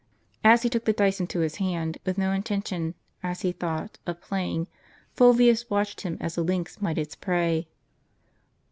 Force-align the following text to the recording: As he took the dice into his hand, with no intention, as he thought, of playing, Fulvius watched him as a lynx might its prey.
As 0.43 0.63
he 0.63 0.69
took 0.71 0.85
the 0.85 0.93
dice 0.93 1.19
into 1.19 1.41
his 1.41 1.57
hand, 1.57 1.99
with 2.07 2.17
no 2.17 2.31
intention, 2.31 2.95
as 3.21 3.41
he 3.41 3.51
thought, 3.51 3.99
of 4.07 4.19
playing, 4.19 4.65
Fulvius 5.13 5.69
watched 5.69 6.01
him 6.01 6.17
as 6.19 6.37
a 6.37 6.41
lynx 6.41 6.81
might 6.81 6.97
its 6.97 7.15
prey. 7.15 7.67